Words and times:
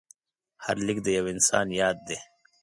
هر 0.63 0.75
لیک 0.85 0.97
د 1.03 1.07
یو 1.17 1.25
انسان 1.33 1.67
یاد 1.81 1.97
دی. 2.07 2.17